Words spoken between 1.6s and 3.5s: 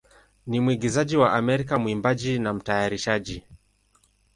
mwimbaji, na mtayarishaji.